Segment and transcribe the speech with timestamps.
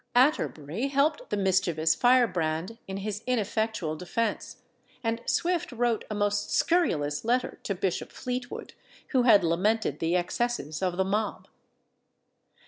[0.15, 4.57] Atterbury helped the mischievous firebrand in his ineffectual defence,
[5.03, 8.73] and Swift wrote a most scurrilous letter to Bishop Fleetwood,
[9.09, 11.47] who had lamented the excesses of the mob.